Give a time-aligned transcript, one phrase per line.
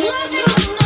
[0.00, 0.85] losing my mind.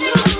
[0.00, 0.31] Music